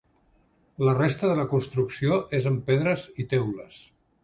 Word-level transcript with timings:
La 0.87 0.95
resta 0.99 1.29
de 1.33 1.35
la 1.41 1.45
construcció 1.51 2.17
és 2.39 2.49
en 2.55 2.59
pedres 2.73 3.07
i 3.25 3.29
teules. 3.37 3.81